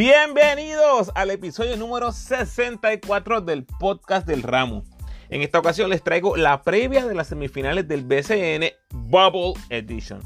[0.00, 4.82] Bienvenidos al episodio número 64 del podcast del Ramo.
[5.28, 10.22] En esta ocasión les traigo la previa de las semifinales del BCN Bubble Edition.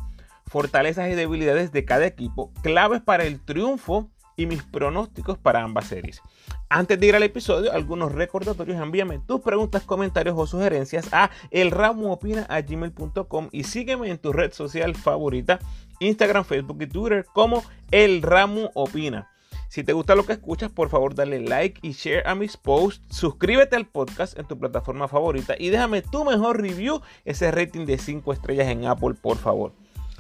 [0.47, 5.87] Fortalezas y debilidades de cada equipo, claves para el triunfo y mis pronósticos para ambas
[5.87, 6.23] series.
[6.69, 13.49] Antes de ir al episodio, algunos recordatorios, envíame tus preguntas, comentarios o sugerencias a elramoopina.gmail.com
[13.51, 15.59] y sígueme en tu red social favorita,
[15.99, 19.34] Instagram, Facebook y Twitter como El Ramo Opina.
[19.75, 23.03] Si te gusta lo que escuchas, por favor dale like y share a mis posts,
[23.13, 27.99] suscríbete al podcast en tu plataforma favorita y déjame tu mejor review, ese rating de
[27.99, 29.73] 5 estrellas en Apple, por favor.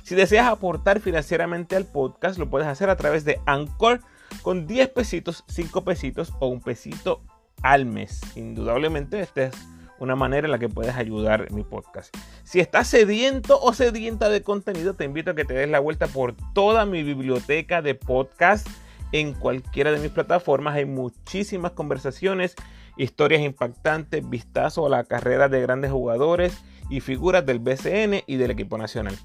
[0.02, 4.00] Si deseas aportar financieramente al podcast, lo puedes hacer a través de Anchor
[4.42, 7.22] con 10 pesitos, 5 pesitos o un pesito
[7.62, 8.22] al mes.
[8.34, 9.55] Indudablemente, esta es
[10.00, 12.12] una manera en la que puedes ayudar mi podcast.
[12.42, 16.08] Si estás sediento o sedienta de contenido, te invito a que te des la vuelta
[16.08, 18.66] por toda mi biblioteca de podcast
[19.15, 20.75] en cualquiera de mis plataformas.
[20.75, 22.57] Hay muchísimas conversaciones,
[22.97, 26.59] historias impactantes, vistazo a la carrera de grandes jugadores
[26.91, 29.17] y figuras del BCN y del equipo nacional.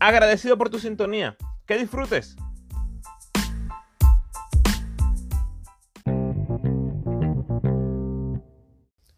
[0.00, 1.34] Agradecido por tu sintonía.
[1.66, 2.36] Que disfrutes.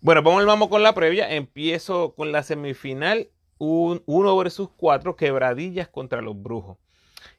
[0.01, 1.35] Bueno, vamos, vamos con la previa.
[1.35, 6.79] Empiezo con la semifinal 1 versus 4, quebradillas contra los brujos.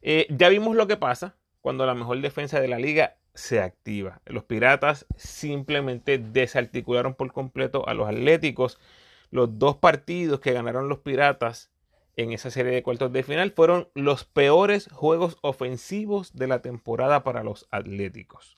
[0.02, 4.21] Eh, ya vimos lo que pasa cuando la mejor defensa de la liga se activa.
[4.25, 8.79] Los Piratas simplemente desarticularon por completo a los Atléticos.
[9.29, 11.71] Los dos partidos que ganaron los Piratas
[12.17, 17.23] en esa serie de cuartos de final fueron los peores juegos ofensivos de la temporada
[17.23, 18.57] para los Atléticos.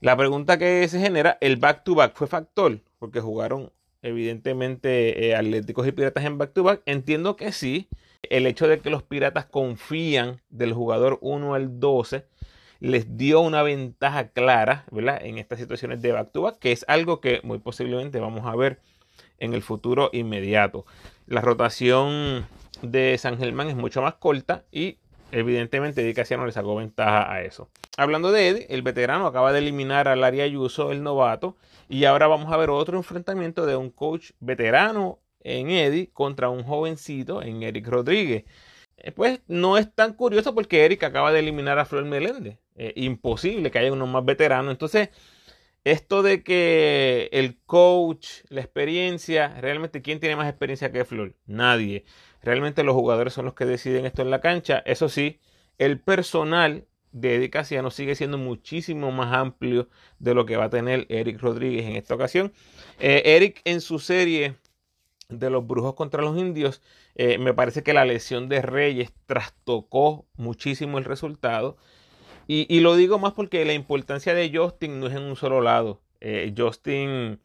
[0.00, 2.80] La pregunta que se genera, ¿el back-to-back fue factor?
[2.98, 6.82] Porque jugaron evidentemente eh, Atléticos y Piratas en back-to-back.
[6.86, 7.88] Entiendo que sí.
[8.22, 12.24] El hecho de que los Piratas confían del jugador 1 al 12
[12.80, 15.20] les dio una ventaja clara, ¿verdad?
[15.22, 18.80] En estas situaciones de back-to-back, que es algo que muy posiblemente vamos a ver
[19.38, 20.86] en el futuro inmediato.
[21.26, 22.46] La rotación
[22.82, 24.96] de San Germán es mucho más corta y
[25.32, 27.68] evidentemente Eddie Casiano le sacó ventaja a eso.
[27.96, 31.56] Hablando de Eddie, el veterano acaba de eliminar a Larry Ayuso, el novato,
[31.88, 36.62] y ahora vamos a ver otro enfrentamiento de un coach veterano en Eddie contra un
[36.62, 38.44] jovencito en Eric Rodríguez.
[38.96, 42.58] Eh, pues no es tan curioso porque Eric acaba de eliminar a Flor Meléndez.
[42.76, 44.70] Eh, imposible que haya uno más veterano.
[44.70, 45.10] Entonces,
[45.84, 51.34] esto de que el coach, la experiencia, realmente, ¿quién tiene más experiencia que Flor?
[51.46, 52.04] Nadie.
[52.42, 54.82] Realmente los jugadores son los que deciden esto en la cancha.
[54.84, 55.40] Eso sí,
[55.78, 59.88] el personal de Eddie Casiano sigue siendo muchísimo más amplio
[60.18, 62.52] de lo que va a tener Eric Rodríguez en esta ocasión.
[62.98, 64.56] Eh, Eric en su serie
[65.28, 66.82] de los brujos contra los indios,
[67.14, 71.76] eh, me parece que la lesión de Reyes trastocó muchísimo el resultado.
[72.52, 76.02] Y, lo digo más porque la importancia de Justin no es en un solo lado.
[76.20, 77.38] Eh, Justin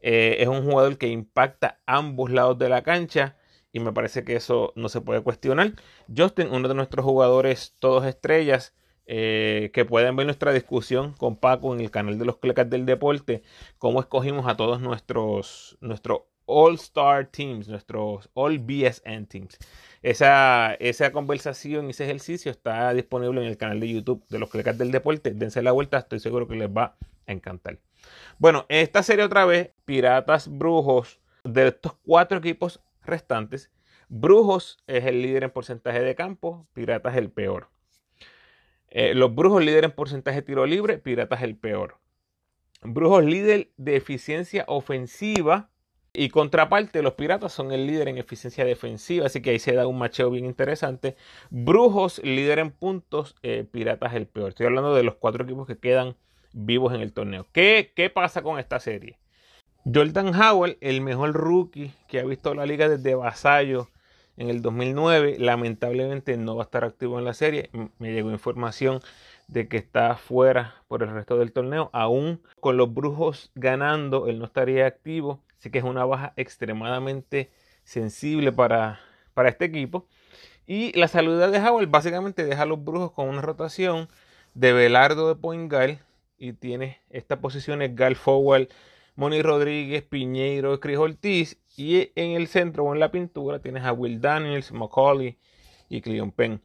[0.00, 3.36] eh, es un jugador que impacta ambos lados de la cancha
[3.72, 5.74] y me parece que eso no se puede cuestionar.
[6.14, 8.74] Justin, uno de nuestros jugadores todos estrellas,
[9.06, 13.42] que pueden ver nuestra discusión con Paco en el canal de los Clecas del Deporte,
[13.78, 19.58] cómo escogimos a todos nuestros, nuestros All Star Teams, nuestros All BSN Teams.
[20.02, 24.50] Esa, esa conversación y ese ejercicio está disponible en el canal de YouTube de los
[24.50, 25.32] Clecas del Deporte.
[25.32, 26.96] Dense la vuelta, estoy seguro que les va
[27.26, 27.78] a encantar.
[28.38, 33.70] Bueno, esta serie otra vez, Piratas Brujos, de estos cuatro equipos restantes,
[34.08, 37.68] Brujos es el líder en porcentaje de campo, Piratas el peor.
[38.88, 41.98] Eh, los Brujos líder en porcentaje de tiro libre, Piratas el peor.
[42.82, 45.70] Brujos líder de eficiencia ofensiva,
[46.12, 49.86] y contraparte, los Piratas son el líder en eficiencia defensiva, así que ahí se da
[49.86, 51.16] un macheo bien interesante.
[51.50, 54.50] Brujos, líder en puntos, eh, Piratas el peor.
[54.50, 56.16] Estoy hablando de los cuatro equipos que quedan
[56.52, 57.46] vivos en el torneo.
[57.52, 59.18] ¿Qué, ¿Qué pasa con esta serie?
[59.84, 63.88] Jordan Howell, el mejor rookie que ha visto la liga desde Vasallo
[64.36, 67.70] en el 2009, lamentablemente no va a estar activo en la serie.
[67.98, 69.00] Me llegó información
[69.48, 71.90] de que está fuera por el resto del torneo.
[71.92, 75.40] Aún con los brujos ganando, él no estaría activo.
[75.60, 77.50] Así que es una baja extremadamente
[77.84, 78.98] sensible para,
[79.34, 80.08] para este equipo.
[80.66, 84.08] Y la salud de Howell básicamente deja a los brujos con una rotación
[84.54, 85.98] de Velardo de point guard
[86.38, 88.68] y tiene estas posiciones Gal forward,
[89.16, 93.92] Moni Rodríguez, Piñeiro, Chris Ortiz y en el centro o en la pintura tienes a
[93.92, 95.36] Will Daniels, Macaulay
[95.90, 96.62] y Cleon Penn.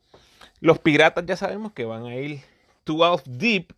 [0.61, 2.39] Los piratas ya sabemos que van a ir
[2.85, 3.73] 12 deep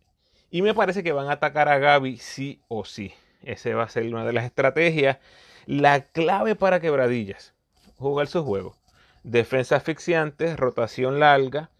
[0.48, 3.12] y me parece que van a atacar a Gaby sí o sí.
[3.42, 5.18] Ese va a ser una de las estrategias.
[5.66, 7.54] La clave para quebradillas,
[7.96, 8.76] jugar su juego.
[9.22, 11.70] Defensa asfixiante, rotación larga,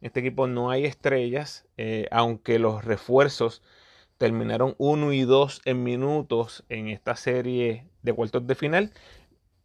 [0.00, 3.62] En este equipo no hay estrellas, eh, aunque los refuerzos
[4.18, 8.92] terminaron 1 y 2 en minutos en esta serie de cuartos de final.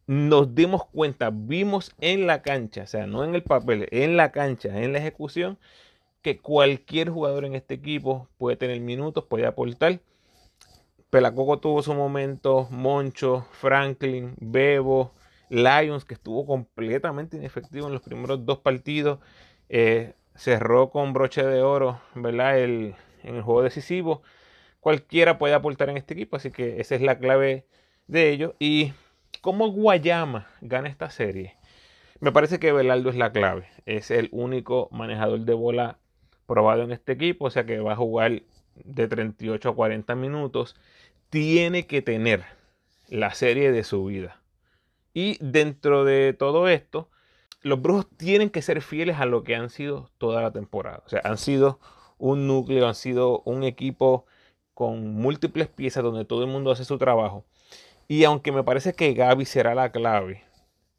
[0.06, 4.32] Nos dimos cuenta, vimos en la cancha, o sea, no en el papel, en la
[4.32, 5.58] cancha, en la ejecución,
[6.22, 10.00] que cualquier jugador en este equipo puede tener minutos, puede aportar.
[11.12, 15.12] Pelacoco tuvo su momento, Moncho, Franklin, Bebo,
[15.50, 19.18] Lions, que estuvo completamente inefectivo en los primeros dos partidos.
[19.68, 22.58] Eh, cerró con broche de oro, ¿verdad?
[22.58, 22.94] El,
[23.24, 24.22] en el juego decisivo.
[24.80, 27.66] Cualquiera puede aportar en este equipo, así que esa es la clave
[28.06, 28.54] de ello.
[28.58, 28.94] Y
[29.42, 31.58] cómo Guayama gana esta serie.
[32.20, 33.68] Me parece que Belaldo es la clave.
[33.84, 35.98] Es el único manejador de bola
[36.46, 38.40] probado en este equipo, o sea que va a jugar
[38.74, 40.76] de 38 a 40 minutos.
[41.32, 42.44] Tiene que tener
[43.08, 44.42] la serie de su vida.
[45.14, 47.08] Y dentro de todo esto,
[47.62, 51.02] los brujos tienen que ser fieles a lo que han sido toda la temporada.
[51.06, 51.80] O sea, han sido
[52.18, 54.26] un núcleo, han sido un equipo
[54.74, 57.46] con múltiples piezas donde todo el mundo hace su trabajo.
[58.08, 60.42] Y aunque me parece que Gaby será la clave,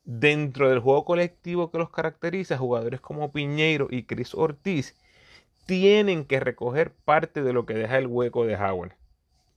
[0.04, 4.96] dentro del juego colectivo que los caracteriza, jugadores como Piñeiro y Chris Ortiz
[5.68, 8.94] tienen que recoger parte de lo que deja el hueco de Howard.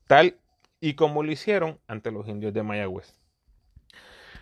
[0.06, 0.37] Tal
[0.81, 3.14] y como lo hicieron ante los indios de Mayagüez.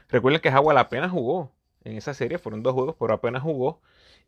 [0.09, 1.51] Recuerden que Howard apenas jugó
[1.85, 3.81] en esa serie, fueron dos juegos, pero apenas jugó.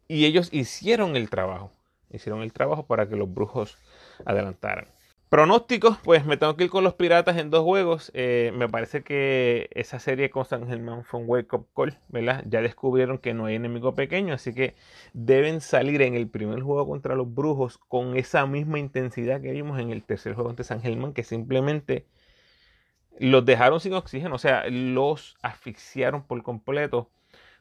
[0.09, 1.73] Y ellos hicieron el trabajo.
[2.11, 3.77] Hicieron el trabajo para que los brujos
[4.25, 4.87] adelantaran.
[5.37, 8.11] Pronósticos, pues me tengo que ir con los Piratas en dos juegos.
[8.15, 12.43] Eh, me parece que esa serie con San Germán fue un wake up call, ¿verdad?
[12.49, 14.77] Ya descubrieron que no hay enemigo pequeño, así que
[15.13, 19.79] deben salir en el primer juego contra los Brujos con esa misma intensidad que vimos
[19.79, 22.07] en el tercer juego ante San Germán, que simplemente
[23.19, 27.11] los dejaron sin oxígeno, o sea, los asfixiaron por completo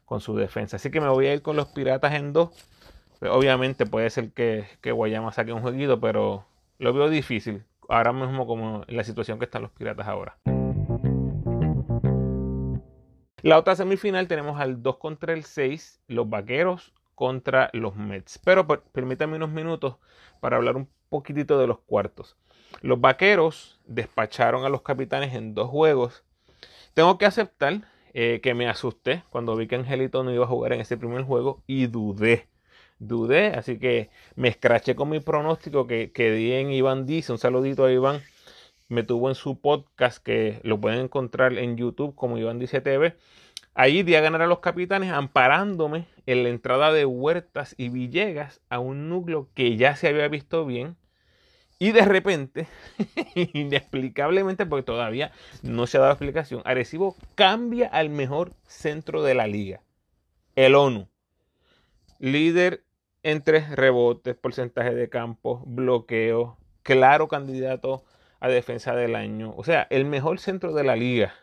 [0.06, 0.76] con su defensa.
[0.76, 2.52] Así que me voy a ir con los Piratas en dos.
[3.20, 6.46] Obviamente puede ser que, que Guayama saque un jueguito, pero
[6.78, 10.38] lo veo difícil ahora mismo como la situación que están los Piratas ahora.
[13.42, 18.40] La otra semifinal tenemos al 2 contra el 6, los Vaqueros contra los Mets.
[18.44, 19.96] Pero permítanme unos minutos
[20.40, 22.36] para hablar un poquitito de los cuartos.
[22.82, 26.24] Los Vaqueros despacharon a los Capitanes en dos juegos.
[26.94, 27.82] Tengo que aceptar
[28.14, 31.22] eh, que me asusté cuando vi que Angelito no iba a jugar en ese primer
[31.22, 32.48] juego y dudé
[32.98, 37.38] dudé, así que me escraché con mi pronóstico que, que di en Iván Dice, un
[37.38, 38.22] saludito a Iván,
[38.88, 43.16] me tuvo en su podcast que lo pueden encontrar en YouTube como Iván Dice TV.
[43.74, 48.60] Ahí di a ganar a los capitanes amparándome en la entrada de Huertas y Villegas
[48.70, 50.96] a un núcleo que ya se había visto bien.
[51.78, 52.68] Y de repente,
[53.34, 55.32] inexplicablemente, porque todavía
[55.62, 59.82] no se ha dado explicación, Arecibo cambia al mejor centro de la liga,
[60.54, 61.08] el ONU.
[62.18, 62.85] Líder
[63.26, 68.04] entre rebotes, porcentaje de campo, bloqueo, claro candidato
[68.38, 69.52] a defensa del año.
[69.56, 71.34] O sea, el mejor centro de la liga.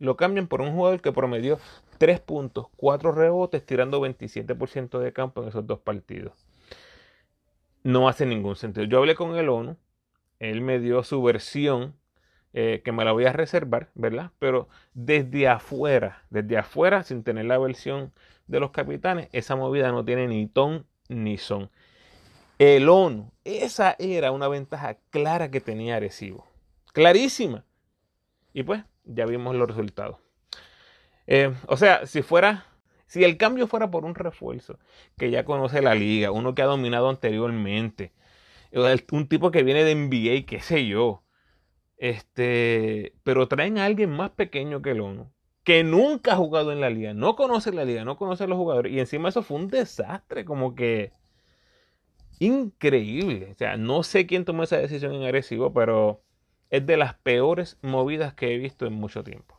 [0.00, 1.60] Lo cambian por un jugador que promedió
[1.98, 6.44] 3 puntos, 4 rebotes, tirando 27% de campo en esos dos partidos.
[7.84, 8.84] No hace ningún sentido.
[8.84, 9.76] Yo hablé con el ONU,
[10.40, 11.94] él me dio su versión,
[12.52, 14.32] eh, que me la voy a reservar, ¿verdad?
[14.40, 18.12] Pero desde afuera, desde afuera, sin tener la versión
[18.48, 21.70] de los capitanes, esa movida no tiene ni ton ni son.
[22.58, 26.46] El ONU, esa era una ventaja clara que tenía Arecibo.
[26.92, 27.64] Clarísima.
[28.54, 30.18] Y pues ya vimos los resultados.
[31.26, 32.66] Eh, o sea, si fuera,
[33.06, 34.78] si el cambio fuera por un refuerzo
[35.18, 38.12] que ya conoce la liga, uno que ha dominado anteriormente,
[39.12, 41.22] un tipo que viene de NBA, qué sé yo,
[41.98, 45.30] este, pero traen a alguien más pequeño que el ONU,
[45.66, 48.56] que nunca ha jugado en la liga, no conoce la liga, no conoce a los
[48.56, 48.92] jugadores.
[48.92, 51.10] Y encima eso fue un desastre, como que
[52.38, 53.50] increíble.
[53.50, 56.22] O sea, no sé quién tomó esa decisión en agresivo, pero
[56.70, 59.58] es de las peores movidas que he visto en mucho tiempo.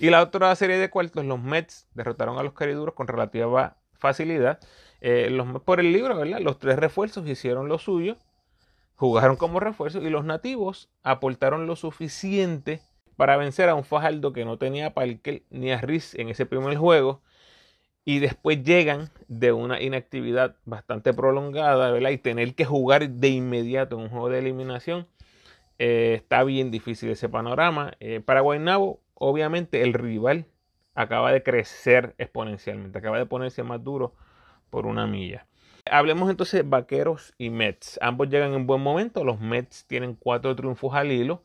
[0.00, 4.60] Y la otra serie de cuartos, los Mets derrotaron a los cariduros con relativa facilidad.
[5.00, 6.40] Eh, por el libro, ¿verdad?
[6.40, 8.18] Los tres refuerzos hicieron lo suyo,
[8.96, 12.82] jugaron como refuerzo y los nativos aportaron lo suficiente
[13.16, 16.46] para vencer a un Fajardo que no tenía a Parker ni a Riz en ese
[16.46, 17.22] primer juego.
[18.04, 22.10] Y después llegan de una inactividad bastante prolongada, ¿verdad?
[22.10, 25.06] Y tener que jugar de inmediato en un juego de eliminación.
[25.78, 27.94] Eh, está bien difícil ese panorama.
[28.00, 30.46] Eh, para Guaynabo, obviamente, el rival
[30.94, 34.14] acaba de crecer exponencialmente, acaba de ponerse más duro
[34.68, 35.46] por una milla.
[35.90, 37.98] Hablemos entonces Vaqueros y Mets.
[38.02, 39.24] Ambos llegan en buen momento.
[39.24, 41.42] Los Mets tienen cuatro triunfos al hilo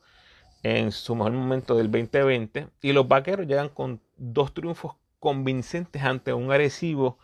[0.62, 6.32] en su mejor momento del 2020 y los vaqueros llegan con dos triunfos convincentes ante
[6.32, 7.18] un agresivo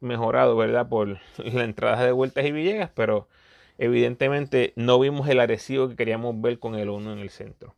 [0.00, 0.88] mejorado, ¿verdad?
[0.88, 3.28] Por la entrada de vueltas y Villegas, pero
[3.78, 7.74] evidentemente no vimos el agresivo que queríamos ver con el 1 en el centro.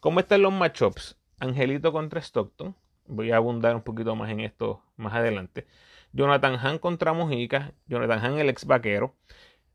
[0.00, 1.16] ¿Cómo están los matchups?
[1.38, 2.74] Angelito contra Stockton.
[3.06, 5.66] Voy a abundar un poquito más en esto más adelante.
[6.12, 7.72] Jonathan Han contra Mojica.
[7.86, 9.14] Jonathan Han, el ex vaquero.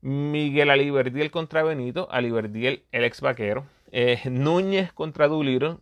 [0.06, 2.08] Miguel Aliberdiel contra Benito.
[2.12, 3.66] Aliberdiel, el ex vaquero.
[3.92, 5.78] Eh, Núñez contra Doolittle.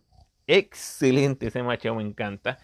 [0.46, 2.58] Excelente ese macho, me encanta.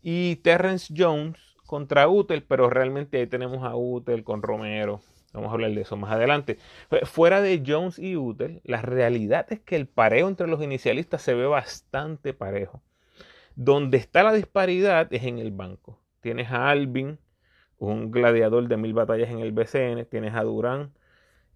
[0.00, 5.00] Y Terrence Jones contra Utel, pero realmente ahí tenemos a Utel con Romero.
[5.32, 6.58] Vamos a hablar de eso más adelante.
[7.02, 11.34] Fuera de Jones y Utel, la realidad es que el pareo entre los inicialistas se
[11.34, 12.80] ve bastante parejo.
[13.56, 15.98] Donde está la disparidad es en el banco.
[16.20, 17.18] Tienes a Alvin,
[17.90, 20.04] un gladiador de mil batallas en el BCN.
[20.06, 20.92] Tienes a Durán,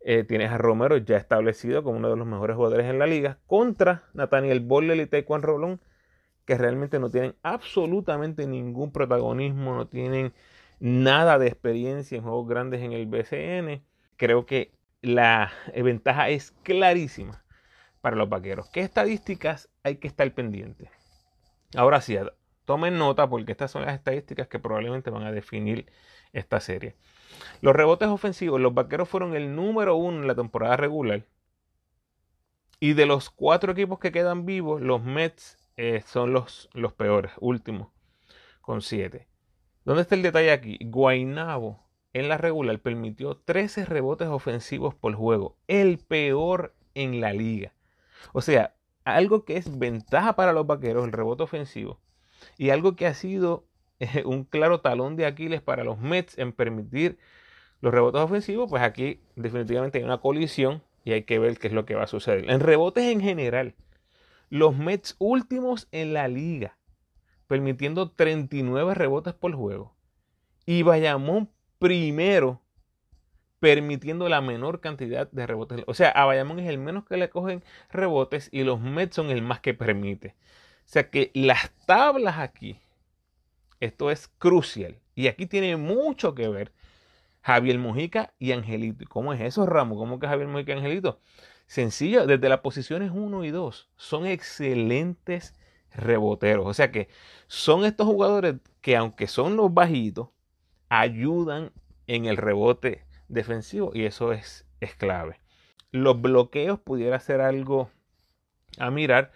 [0.00, 3.38] eh, tienes a Romero ya establecido como uno de los mejores jugadores en la liga.
[3.46, 5.80] Contra Nathaniel Bolle y Taekwondo Rolón,
[6.44, 10.32] que realmente no tienen absolutamente ningún protagonismo, no tienen
[10.80, 13.82] nada de experiencia en juegos grandes en el BCN.
[14.16, 17.44] Creo que la ventaja es clarísima
[18.00, 18.68] para los vaqueros.
[18.70, 20.88] ¿Qué estadísticas hay que estar pendientes?
[21.76, 22.16] Ahora sí,
[22.64, 25.86] tomen nota porque estas son las estadísticas que probablemente van a definir
[26.36, 26.94] esta serie.
[27.60, 31.24] Los rebotes ofensivos, los vaqueros fueron el número uno en la temporada regular.
[32.78, 37.32] Y de los cuatro equipos que quedan vivos, los Mets eh, son los, los peores,
[37.40, 37.88] últimos,
[38.60, 39.28] con siete.
[39.84, 40.78] ¿Dónde está el detalle aquí?
[40.84, 47.74] Guainabo en la regular permitió 13 rebotes ofensivos por juego, el peor en la liga.
[48.32, 48.74] O sea,
[49.04, 52.00] algo que es ventaja para los vaqueros, el rebote ofensivo,
[52.56, 53.66] y algo que ha sido
[54.24, 57.18] un claro talón de Aquiles para los Mets en permitir
[57.80, 61.72] los rebotes ofensivos, pues aquí definitivamente hay una colisión y hay que ver qué es
[61.72, 62.50] lo que va a suceder.
[62.50, 63.74] En rebotes en general,
[64.48, 66.76] los Mets últimos en la liga
[67.46, 69.94] permitiendo 39 rebotes por juego.
[70.64, 72.60] Y Bayamón primero,
[73.60, 75.84] permitiendo la menor cantidad de rebotes.
[75.86, 79.30] O sea, a Bayamón es el menos que le cogen rebotes y los Mets son
[79.30, 80.34] el más que permite.
[80.86, 82.78] O sea que las tablas aquí,
[83.80, 84.98] esto es crucial.
[85.14, 86.72] Y aquí tiene mucho que ver
[87.42, 89.04] Javier Mojica y Angelito.
[89.08, 89.98] ¿Cómo es eso, Ramos?
[89.98, 91.20] ¿Cómo que Javier Mojica y Angelito?
[91.66, 95.54] Sencillo, desde las posiciones 1 y 2 son excelentes
[95.94, 96.66] reboteros.
[96.66, 97.08] O sea que
[97.48, 100.28] son estos jugadores que aunque son los bajitos,
[100.88, 101.72] ayudan
[102.06, 105.40] en el rebote defensivo y eso es, es clave.
[105.90, 107.90] Los bloqueos pudiera ser algo
[108.78, 109.32] a mirar.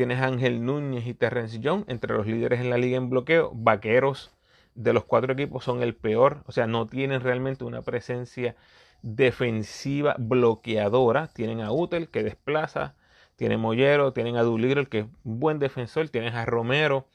[0.00, 3.52] Tienes Ángel Núñez y Terrence Young entre los líderes en la liga en bloqueo.
[3.54, 4.30] Vaqueros
[4.74, 8.56] de los cuatro equipos son el peor, o sea, no tienen realmente una presencia
[9.02, 11.26] defensiva bloqueadora.
[11.26, 12.94] Tienen a Utel que desplaza,
[13.36, 17.06] tienen Mollero, tienen a Doolittle, que es buen defensor, tienes a Romero,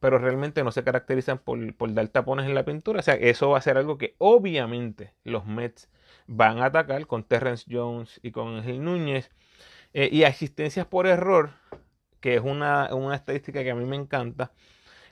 [0.00, 3.00] pero realmente no se caracterizan por, por, dar tapones en la pintura.
[3.00, 5.90] O sea, eso va a ser algo que obviamente los Mets
[6.26, 9.30] van a atacar con Terrence Jones y con Ángel Núñez.
[9.92, 11.50] Eh, y asistencias por error,
[12.20, 14.52] que es una, una estadística que a mí me encanta.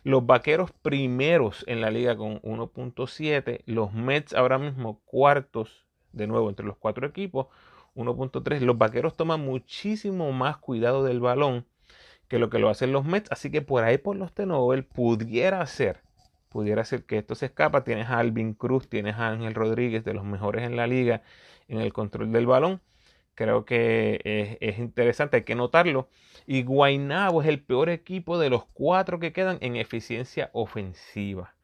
[0.04, 6.48] Los vaqueros primeros en la liga con 1.7, los Mets ahora mismo cuartos, de nuevo
[6.48, 7.48] entre los cuatro equipos,
[7.94, 8.60] 1.3.
[8.60, 11.66] Los vaqueros toman muchísimo más cuidado del balón
[12.28, 13.30] que lo que lo hacen los Mets.
[13.32, 16.02] Así que por ahí por los Tenovel pudiera ser,
[16.48, 17.84] pudiera ser que esto se escapa.
[17.84, 21.22] Tienes a Alvin Cruz, tienes a Ángel Rodríguez, de los mejores en la liga
[21.66, 22.80] en el control del balón.
[23.38, 26.08] Creo que es, es interesante, hay que notarlo.
[26.44, 31.54] Y Guaynabo es el peor equipo de los cuatro que quedan en eficiencia ofensiva.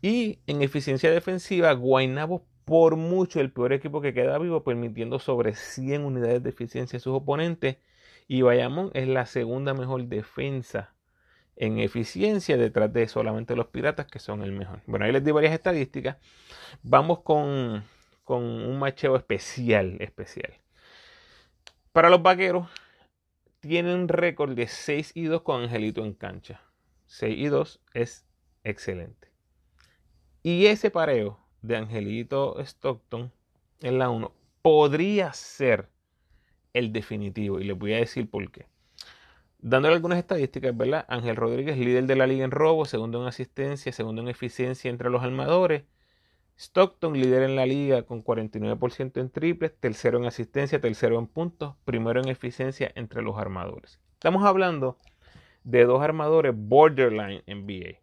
[0.00, 5.54] Y en eficiencia defensiva, Guaynabo por mucho el peor equipo que queda vivo, permitiendo sobre
[5.54, 7.76] 100 unidades de eficiencia a sus oponentes.
[8.26, 10.94] Y Bayamón es la segunda mejor defensa
[11.56, 14.80] en eficiencia detrás de solamente los piratas que son el mejor.
[14.86, 16.16] Bueno, ahí les di varias estadísticas.
[16.82, 17.84] Vamos con,
[18.24, 20.54] con un macheo especial, especial.
[21.98, 22.68] Para los vaqueros,
[23.58, 26.62] tienen récord de 6 y 2 con Angelito en cancha.
[27.06, 28.24] 6 y 2 es
[28.62, 29.32] excelente.
[30.44, 33.32] Y ese pareo de Angelito Stockton
[33.80, 35.88] en la 1 podría ser
[36.72, 37.58] el definitivo.
[37.58, 38.66] Y les voy a decir por qué.
[39.58, 41.04] Dándole algunas estadísticas, ¿verdad?
[41.08, 45.10] Ángel Rodríguez, líder de la liga en robo, segundo en asistencia, segundo en eficiencia entre
[45.10, 45.82] los armadores.
[46.58, 51.76] Stockton, líder en la liga con 49% en triples, tercero en asistencia, tercero en puntos,
[51.84, 54.00] primero en eficiencia entre los armadores.
[54.14, 54.98] Estamos hablando
[55.62, 58.00] de dos armadores borderline NBA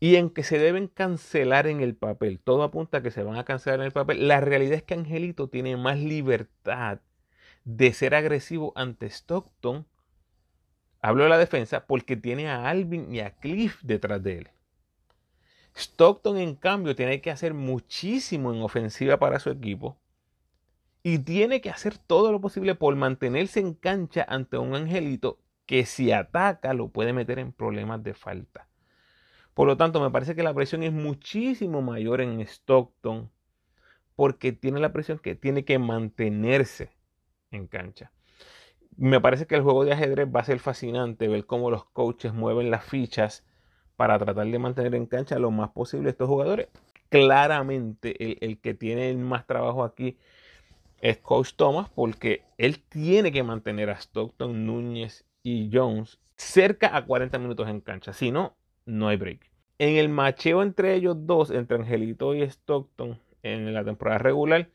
[0.00, 2.40] y en que se deben cancelar en el papel.
[2.40, 4.26] Todo apunta a que se van a cancelar en el papel.
[4.26, 7.00] La realidad es que Angelito tiene más libertad
[7.64, 9.86] de ser agresivo ante Stockton.
[11.02, 14.48] Hablo de la defensa porque tiene a Alvin y a Cliff detrás de él.
[15.76, 19.98] Stockton, en cambio, tiene que hacer muchísimo en ofensiva para su equipo
[21.02, 25.86] y tiene que hacer todo lo posible por mantenerse en cancha ante un angelito que
[25.86, 28.68] si ataca lo puede meter en problemas de falta.
[29.54, 33.30] Por lo tanto, me parece que la presión es muchísimo mayor en Stockton
[34.16, 36.90] porque tiene la presión que tiene que mantenerse
[37.50, 38.10] en cancha.
[38.96, 42.32] Me parece que el juego de ajedrez va a ser fascinante ver cómo los coaches
[42.32, 43.45] mueven las fichas
[43.96, 46.68] para tratar de mantener en cancha lo más posible estos jugadores.
[47.08, 50.16] Claramente el, que tiene más trabajo aquí
[51.00, 57.04] es Coach Thomas porque él tiene que mantener a Stockton, Núñez y Jones cerca a
[57.04, 58.12] 40 minutos en cancha.
[58.12, 59.50] Si no, no hay break.
[59.78, 64.68] En el macheo entre ellos dos, entre Angelito y Stockton, en la temporada regular,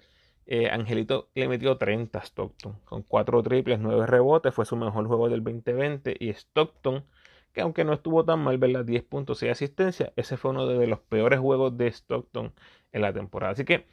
[0.45, 5.07] eh, Angelito le metió 30 a Stockton, con 4 triples, 9 rebotes, fue su mejor
[5.07, 6.15] juego del 2020.
[6.19, 7.03] Y Stockton
[7.53, 8.85] que aunque no estuvo tan mal, ¿verdad?
[8.85, 12.53] 10 puntos y asistencia, ese fue uno de los peores juegos de Stockton
[12.91, 13.53] en la temporada.
[13.53, 13.85] Así que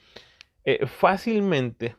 [0.64, 1.96] eh, fácilmente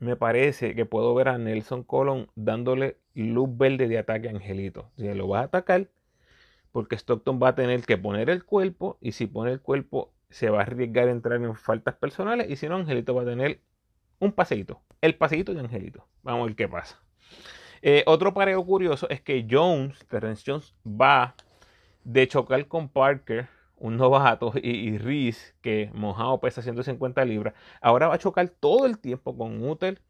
[0.00, 4.90] me parece que puedo ver a Nelson Colon dándole luz verde de ataque a Angelito.
[4.96, 5.88] Si lo va a atacar,
[6.72, 10.48] porque Stockton va a tener que poner el cuerpo y si pone el cuerpo se
[10.48, 13.60] va a arriesgar a entrar en faltas personales y si no, Angelito va a tener
[14.18, 14.80] un paseíto.
[15.00, 16.06] El paseíto de Angelito.
[16.22, 16.98] Vamos a ver qué pasa.
[17.82, 21.34] Eh, otro pareo curioso es que Jones, Terrence Jones, va
[22.04, 27.54] de chocar con Parker, un novato, y, y Reese, que mojado pesa 150 libras.
[27.80, 30.00] Ahora va a chocar todo el tiempo con Uter,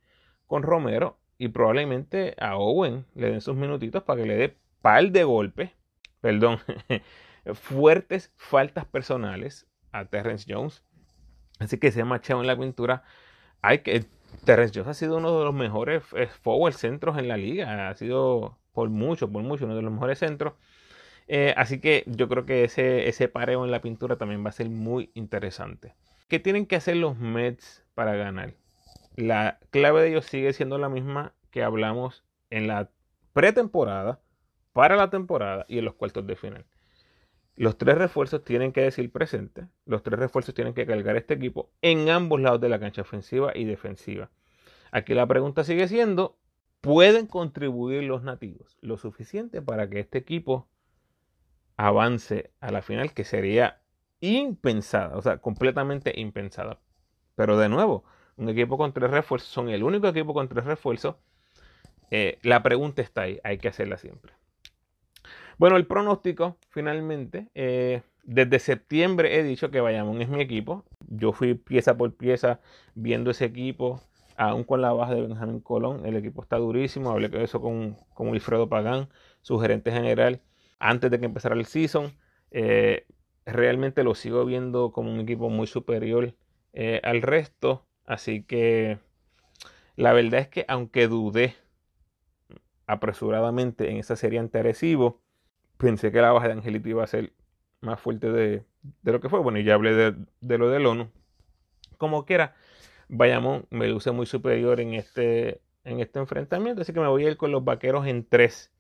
[0.47, 5.11] con Romero, y probablemente a Owen le den sus minutitos para que le dé par
[5.11, 5.71] de golpes,
[6.21, 6.59] perdón,
[7.55, 10.85] fuertes faltas personales a Terrence Jones.
[11.59, 13.03] Así que ese machado en la pintura
[13.61, 14.05] hay que
[14.45, 17.89] Terrence Jones ha sido uno de los mejores eh, forward centros en la liga.
[17.89, 20.55] Ha sido por mucho, por mucho, uno de los mejores centros.
[21.29, 24.53] Eh, así que yo creo que ese, ese pareo en la pintura también va a
[24.53, 25.95] ser muy interesante.
[26.29, 28.55] ¿Qué tienen que hacer los Mets para ganar?
[29.17, 32.91] La clave de ellos sigue siendo la misma que hablamos en la
[33.33, 34.21] pretemporada,
[34.73, 36.65] para la temporada y en los cuartos de final.
[37.57, 39.67] Los tres refuerzos tienen que decir presente.
[39.85, 43.53] Los tres refuerzos tienen que cargar este equipo en ambos lados de la cancha ofensiva
[43.55, 44.31] y defensiva.
[44.91, 46.39] Aquí la pregunta sigue siendo,
[46.81, 50.69] ¿pueden contribuir los nativos lo suficiente para que este equipo
[51.77, 53.83] avance a la final que sería
[54.21, 56.81] impensada, o sea, completamente impensada?
[57.35, 58.05] Pero de nuevo,
[58.37, 61.17] un equipo con tres refuerzos, son el único equipo con tres refuerzos.
[62.11, 64.33] Eh, la pregunta está ahí, hay que hacerla siempre.
[65.59, 70.85] Bueno, el pronóstico, finalmente, eh, desde septiembre he dicho que Bayamón es mi equipo.
[71.09, 72.61] Yo fui pieza por pieza
[72.95, 74.01] viendo ese equipo,
[74.37, 76.07] aún con la baja de Benjamín Colón.
[76.07, 77.11] El equipo está durísimo.
[77.11, 79.09] Hablé de eso con, con Wilfredo Pagán,
[79.43, 80.41] su gerente general,
[80.79, 82.13] antes de que empezara el season.
[82.51, 83.07] Eh,
[83.47, 86.35] realmente lo sigo viendo como un equipo muy superior
[86.73, 87.87] eh, al resto.
[88.07, 88.99] Así que
[89.97, 91.55] la verdad es que aunque dudé
[92.87, 95.22] apresuradamente en esa serie ante Arecibo,
[95.83, 97.33] pensé que la baja de Angelito iba a ser
[97.81, 98.65] más fuerte de,
[99.03, 99.41] lo que fue.
[99.41, 99.95] Bueno, y ya hablé
[100.41, 101.11] de, lo del ONU.
[101.99, 102.55] Como quiera,
[103.09, 106.83] Bayamón me luce muy superior en este, en este enfrentamiento.
[106.83, 108.71] Así que me voy a ir con los vaqueros en tres.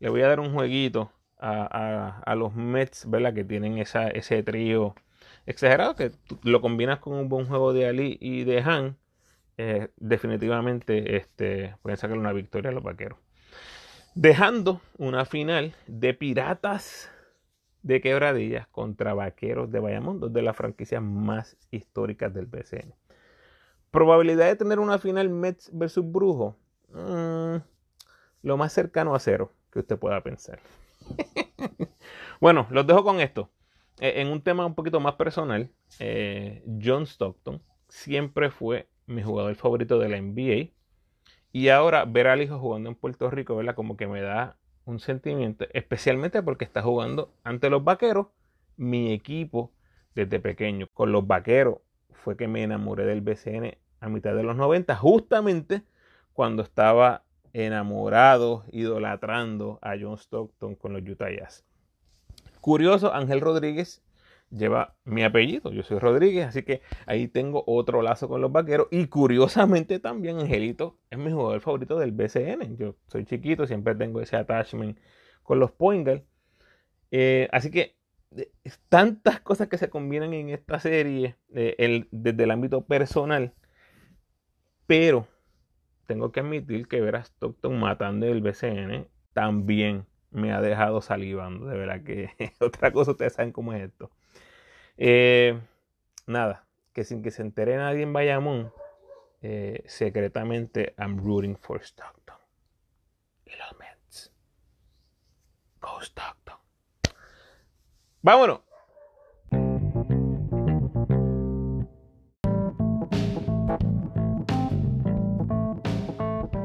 [0.00, 3.34] Le voy a dar un jueguito a, los Mets, ¿verdad?
[3.34, 4.94] Que tienen esa, ese trío
[5.46, 5.96] exagerado.
[5.96, 8.96] Que lo combinas con un buen juego de Ali y de Han.
[9.58, 13.18] Eh, definitivamente este, pueden sacar una victoria a los vaqueros
[14.20, 17.08] dejando una final de Piratas
[17.84, 22.92] de Quebradillas contra Vaqueros de Bayamón, dos de las franquicias más históricas del BCN.
[23.92, 26.56] Probabilidad de tener una final Mets versus Brujo,
[26.88, 27.58] mm,
[28.42, 30.58] lo más cercano a cero que usted pueda pensar.
[32.40, 33.48] bueno, los dejo con esto.
[34.00, 39.54] Eh, en un tema un poquito más personal, eh, John Stockton siempre fue mi jugador
[39.54, 40.72] favorito de la NBA
[41.52, 43.74] y ahora ver al hijo jugando en Puerto Rico, ¿verdad?
[43.74, 48.28] Como que me da un sentimiento, especialmente porque está jugando ante los vaqueros,
[48.76, 49.72] mi equipo
[50.14, 50.88] desde pequeño.
[50.94, 51.78] Con los vaqueros
[52.12, 55.82] fue que me enamoré del BCN a mitad de los 90, justamente
[56.32, 61.64] cuando estaba enamorado, idolatrando a John Stockton con los Utah Jazz.
[62.60, 64.02] Curioso, Ángel Rodríguez
[64.50, 68.88] lleva mi apellido, yo soy Rodríguez, así que ahí tengo otro lazo con los vaqueros.
[68.90, 72.76] Y curiosamente también Angelito es mi jugador favorito del BCN.
[72.76, 74.98] Yo soy chiquito, siempre tengo ese attachment
[75.42, 76.24] con los Poingal.
[77.10, 77.96] Eh, así que
[78.88, 83.54] tantas cosas que se combinan en esta serie eh, desde el ámbito personal,
[84.86, 85.26] pero
[86.06, 91.66] tengo que admitir que ver a Stockton matando el BCN también me ha dejado salivando.
[91.66, 94.10] De verdad que otra cosa ustedes saben cómo es esto.
[94.96, 95.60] Eh,
[96.26, 98.72] nada, que sin que se entere nadie en Bayamón,
[99.42, 102.36] eh, secretamente I'm rooting for Stockton.
[103.46, 104.32] Y los Mets.
[105.80, 106.58] Go Stockton.
[108.22, 108.67] Vámonos.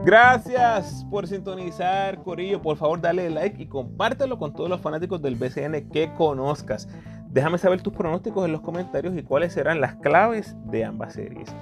[0.06, 2.62] Gracias por sintonizar, Corillo.
[2.62, 6.90] Por favor, dale like y compártelo con todos los fanáticos del BCN que conozcas.
[7.30, 11.56] Déjame saber tus pronósticos en los comentarios y cuáles serán las claves de ambas series.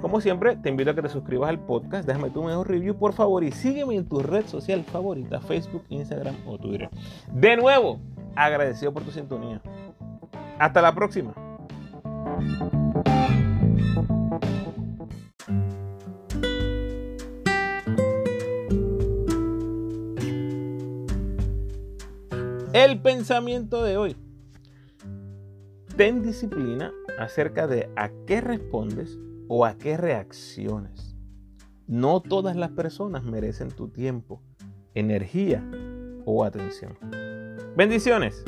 [0.00, 3.14] Como siempre, te invito a que te suscribas al podcast, déjame tu mejor review por
[3.14, 6.88] favor y sígueme en tu red social favorita, Facebook, Instagram o Twitter.
[7.32, 7.98] De nuevo,
[8.36, 9.60] agradecido por tu sintonía.
[10.60, 11.34] Hasta la próxima.
[22.78, 24.16] El pensamiento de hoy.
[25.96, 31.16] Ten disciplina acerca de a qué respondes o a qué reacciones.
[31.88, 34.40] No todas las personas merecen tu tiempo,
[34.94, 35.68] energía
[36.24, 36.96] o atención.
[37.76, 38.44] Bendiciones.